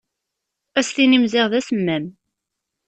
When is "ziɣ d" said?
1.31-1.53